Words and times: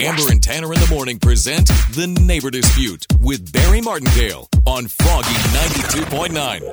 Amber 0.00 0.30
and 0.30 0.40
Tanner 0.40 0.72
in 0.72 0.78
the 0.78 0.86
morning 0.94 1.18
present 1.18 1.66
The 1.66 2.06
Neighbor 2.06 2.50
Dispute 2.50 3.04
with 3.20 3.52
Barry 3.52 3.80
Martindale 3.80 4.48
on 4.64 4.86
Froggy 4.86 5.32
92.9. 5.32 6.72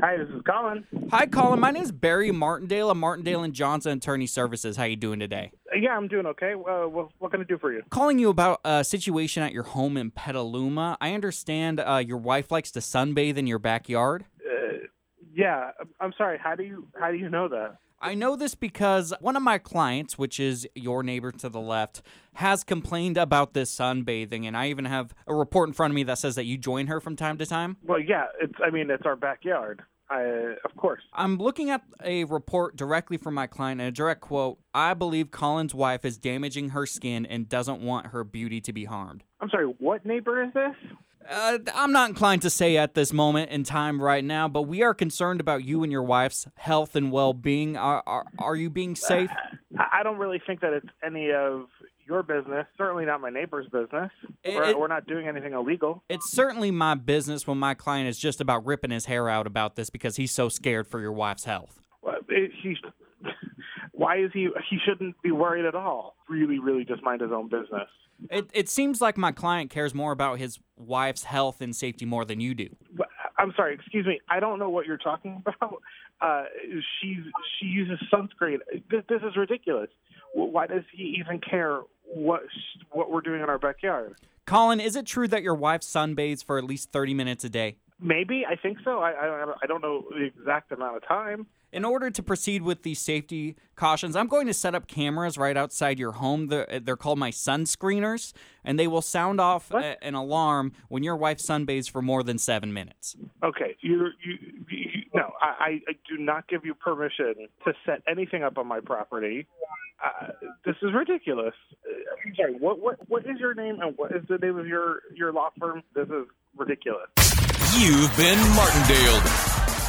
Hi, 0.00 0.16
this 0.16 0.28
is 0.28 0.42
Colin. 0.46 0.84
Hi, 1.10 1.26
Colin. 1.26 1.58
My 1.58 1.72
name 1.72 1.82
is 1.82 1.90
Barry 1.90 2.30
Martindale 2.30 2.88
of 2.90 2.96
Martindale 2.96 3.42
and 3.42 3.52
Johnson 3.52 3.98
Attorney 3.98 4.26
Services. 4.26 4.76
How 4.76 4.84
you 4.84 4.94
doing 4.94 5.18
today? 5.18 5.50
Uh, 5.74 5.78
Yeah, 5.78 5.96
I'm 5.96 6.06
doing 6.06 6.26
okay. 6.26 6.52
Uh, 6.52 6.86
what, 6.88 7.08
what 7.18 7.32
can 7.32 7.40
I 7.40 7.44
do 7.44 7.58
for 7.58 7.72
you? 7.72 7.82
Calling 7.90 8.20
you 8.20 8.28
about 8.28 8.60
a 8.64 8.84
situation 8.84 9.42
at 9.42 9.52
your 9.52 9.64
home 9.64 9.96
in 9.96 10.12
Petaluma. 10.12 10.96
I 11.00 11.14
understand 11.14 11.80
uh, 11.80 11.96
your 11.96 12.18
wife 12.18 12.52
likes 12.52 12.70
to 12.72 12.78
sunbathe 12.80 13.36
in 13.38 13.48
your 13.48 13.58
backyard. 13.58 14.24
Uh, 14.46 14.86
yeah, 15.34 15.70
I'm- 15.80 15.88
I'm 16.00 16.12
sorry. 16.16 16.38
How 16.38 16.54
do 16.54 16.62
you 16.62 16.86
how 17.00 17.10
do 17.10 17.16
you 17.16 17.28
know 17.28 17.48
that? 17.48 17.78
I 18.04 18.14
know 18.14 18.36
this 18.36 18.54
because 18.54 19.14
one 19.20 19.34
of 19.34 19.42
my 19.42 19.56
clients, 19.56 20.18
which 20.18 20.38
is 20.38 20.68
your 20.74 21.02
neighbor 21.02 21.32
to 21.32 21.48
the 21.48 21.60
left, 21.60 22.02
has 22.34 22.62
complained 22.62 23.16
about 23.16 23.54
this 23.54 23.74
sunbathing, 23.74 24.46
and 24.46 24.54
I 24.54 24.68
even 24.68 24.84
have 24.84 25.14
a 25.26 25.34
report 25.34 25.70
in 25.70 25.72
front 25.72 25.92
of 25.92 25.94
me 25.94 26.02
that 26.02 26.18
says 26.18 26.34
that 26.34 26.44
you 26.44 26.58
join 26.58 26.88
her 26.88 27.00
from 27.00 27.16
time 27.16 27.38
to 27.38 27.46
time. 27.46 27.78
Well, 27.82 27.98
yeah, 27.98 28.26
it's 28.42 28.52
I 28.62 28.68
mean 28.68 28.90
it's 28.90 29.06
our 29.06 29.16
backyard. 29.16 29.82
I 30.10 30.20
of 30.66 30.76
course. 30.76 31.00
I'm 31.14 31.38
looking 31.38 31.70
at 31.70 31.80
a 32.04 32.24
report 32.24 32.76
directly 32.76 33.16
from 33.16 33.32
my 33.32 33.46
client, 33.46 33.80
and 33.80 33.88
a 33.88 33.92
direct 33.92 34.20
quote 34.20 34.58
I 34.74 34.92
believe 34.92 35.30
Colin's 35.30 35.74
wife 35.74 36.04
is 36.04 36.18
damaging 36.18 36.70
her 36.70 36.84
skin 36.84 37.24
and 37.24 37.48
doesn't 37.48 37.80
want 37.80 38.08
her 38.08 38.22
beauty 38.22 38.60
to 38.60 38.72
be 38.74 38.84
harmed. 38.84 39.24
I'm 39.40 39.48
sorry. 39.48 39.64
What 39.78 40.04
neighbor 40.04 40.42
is 40.42 40.52
this? 40.52 40.74
Uh, 41.28 41.58
I'm 41.74 41.92
not 41.92 42.08
inclined 42.10 42.42
to 42.42 42.50
say 42.50 42.76
at 42.76 42.94
this 42.94 43.12
moment 43.12 43.50
in 43.50 43.64
time 43.64 44.00
right 44.00 44.24
now, 44.24 44.46
but 44.48 44.62
we 44.62 44.82
are 44.82 44.94
concerned 44.94 45.40
about 45.40 45.64
you 45.64 45.82
and 45.82 45.90
your 45.90 46.02
wife's 46.02 46.46
health 46.56 46.94
and 46.96 47.10
well 47.10 47.32
being. 47.32 47.76
Are, 47.76 48.02
are, 48.06 48.26
are 48.38 48.56
you 48.56 48.70
being 48.70 48.94
safe? 48.94 49.30
I 49.78 50.00
I 50.00 50.02
don't 50.02 50.18
really 50.18 50.40
think 50.46 50.60
that 50.60 50.72
it's 50.72 50.86
any 51.04 51.30
of 51.32 51.66
your 52.06 52.22
business. 52.22 52.66
Certainly 52.76 53.06
not 53.06 53.20
my 53.20 53.30
neighbor's 53.30 53.66
business. 53.68 54.10
It- 54.42 54.54
we're, 54.54 54.64
it- 54.64 54.78
we're 54.78 54.86
not 54.88 55.06
doing 55.06 55.26
anything 55.26 55.52
illegal. 55.54 56.02
It's 56.08 56.30
certainly 56.30 56.70
my 56.70 56.94
business 56.94 57.46
when 57.46 57.58
my 57.58 57.74
client 57.74 58.08
is 58.08 58.18
just 58.18 58.40
about 58.40 58.66
ripping 58.66 58.90
his 58.90 59.06
hair 59.06 59.28
out 59.28 59.46
about 59.46 59.76
this 59.76 59.88
because 59.90 60.16
he's 60.16 60.30
so 60.32 60.48
scared 60.48 60.86
for 60.86 61.00
your 61.00 61.12
wife's 61.12 61.44
health. 61.44 61.80
Well, 62.02 62.16
it- 62.28 62.50
He. 62.62 62.76
Why 63.96 64.18
is 64.18 64.30
he? 64.32 64.48
He 64.68 64.78
shouldn't 64.84 65.20
be 65.22 65.30
worried 65.30 65.64
at 65.64 65.74
all. 65.74 66.16
Really, 66.28 66.58
really, 66.58 66.84
just 66.84 67.02
mind 67.02 67.20
his 67.20 67.30
own 67.30 67.48
business. 67.48 67.88
It, 68.30 68.50
it 68.52 68.68
seems 68.68 69.00
like 69.00 69.16
my 69.16 69.32
client 69.32 69.70
cares 69.70 69.94
more 69.94 70.12
about 70.12 70.38
his 70.38 70.58
wife's 70.76 71.24
health 71.24 71.60
and 71.60 71.74
safety 71.74 72.04
more 72.04 72.24
than 72.24 72.40
you 72.40 72.54
do. 72.54 72.68
I'm 73.38 73.52
sorry, 73.56 73.74
excuse 73.74 74.06
me. 74.06 74.20
I 74.28 74.40
don't 74.40 74.58
know 74.58 74.70
what 74.70 74.86
you're 74.86 74.96
talking 74.96 75.42
about. 75.46 75.80
Uh, 76.20 76.44
she's 77.00 77.18
she 77.58 77.66
uses 77.66 77.98
sunscreen. 78.12 78.58
This, 78.90 79.02
this 79.08 79.22
is 79.22 79.36
ridiculous. 79.36 79.90
Why 80.32 80.66
does 80.66 80.84
he 80.92 81.16
even 81.20 81.40
care 81.40 81.80
what 82.04 82.42
what 82.90 83.10
we're 83.10 83.20
doing 83.20 83.42
in 83.42 83.48
our 83.48 83.58
backyard? 83.58 84.16
Colin, 84.46 84.80
is 84.80 84.94
it 84.94 85.06
true 85.06 85.26
that 85.28 85.42
your 85.42 85.54
wife 85.54 85.80
sunbathes 85.80 86.44
for 86.44 86.58
at 86.58 86.64
least 86.64 86.92
30 86.92 87.14
minutes 87.14 87.44
a 87.44 87.48
day? 87.48 87.76
Maybe 88.00 88.44
I 88.48 88.56
think 88.56 88.78
so. 88.84 88.98
I 88.98 89.10
I, 89.12 89.54
I 89.62 89.66
don't 89.66 89.80
know 89.82 90.04
the 90.10 90.24
exact 90.24 90.72
amount 90.72 90.96
of 90.96 91.06
time. 91.06 91.46
In 91.72 91.84
order 91.84 92.08
to 92.08 92.22
proceed 92.22 92.62
with 92.62 92.84
these 92.84 93.00
safety 93.00 93.56
cautions, 93.74 94.14
I'm 94.14 94.28
going 94.28 94.46
to 94.46 94.54
set 94.54 94.76
up 94.76 94.86
cameras 94.86 95.36
right 95.36 95.56
outside 95.56 95.98
your 95.98 96.12
home. 96.12 96.46
They're, 96.46 96.78
they're 96.80 96.96
called 96.96 97.18
my 97.18 97.30
sun 97.30 97.64
screeners, 97.64 98.32
and 98.62 98.78
they 98.78 98.86
will 98.86 99.02
sound 99.02 99.40
off 99.40 99.72
a- 99.72 99.96
an 100.04 100.14
alarm 100.14 100.70
when 100.88 101.02
your 101.02 101.16
wife 101.16 101.38
sunbathes 101.38 101.90
for 101.90 102.00
more 102.00 102.22
than 102.22 102.38
seven 102.38 102.72
minutes. 102.72 103.16
Okay, 103.42 103.76
you 103.80 104.06
you, 104.24 104.34
you 104.70 105.02
no. 105.14 105.32
I, 105.40 105.80
I 105.88 105.92
do 106.08 106.16
not 106.18 106.46
give 106.48 106.64
you 106.64 106.74
permission 106.74 107.34
to 107.64 107.72
set 107.86 108.02
anything 108.08 108.42
up 108.44 108.56
on 108.58 108.68
my 108.68 108.78
property. 108.80 109.46
Uh, 110.04 110.28
this 110.64 110.76
is 110.82 110.90
ridiculous. 110.94 111.54
Uh, 111.88 112.28
I'm 112.28 112.34
sorry. 112.36 112.54
What 112.54 112.78
what 112.80 112.98
what 113.08 113.22
is 113.26 113.40
your 113.40 113.54
name 113.54 113.78
and 113.80 113.96
what 113.96 114.12
is 114.12 114.22
the 114.28 114.38
name 114.38 114.58
of 114.58 114.66
your 114.68 115.00
your 115.14 115.32
law 115.32 115.50
firm? 115.58 115.82
This 115.94 116.08
is 116.08 116.26
ridiculous. 116.56 117.08
You've 117.76 118.16
been 118.16 118.38
Martindale. 118.54 119.20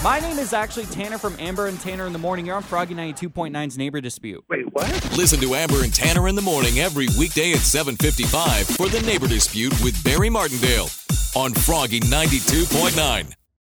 My 0.03 0.19
name 0.19 0.39
is 0.39 0.53
actually 0.53 0.87
Tanner 0.87 1.19
from 1.19 1.35
Amber 1.37 1.67
and 1.67 1.79
Tanner 1.79 2.07
in 2.07 2.13
the 2.13 2.19
Morning. 2.19 2.43
You're 2.43 2.55
on 2.55 2.63
Froggy 2.63 2.95
92.9's 2.95 3.77
Neighbor 3.77 4.01
Dispute. 4.01 4.43
Wait, 4.49 4.65
what? 4.73 4.89
Listen 5.15 5.39
to 5.41 5.53
Amber 5.53 5.83
and 5.83 5.93
Tanner 5.93 6.27
in 6.27 6.33
the 6.33 6.41
morning 6.41 6.79
every 6.79 7.07
weekday 7.17 7.51
at 7.51 7.59
7:55 7.59 8.75
for 8.75 8.89
The 8.89 9.01
Neighbor 9.01 9.27
Dispute 9.27 9.71
with 9.83 10.03
Barry 10.03 10.31
Martindale 10.31 10.89
on 11.35 11.53
Froggy 11.53 11.99
92.9. 11.99 13.35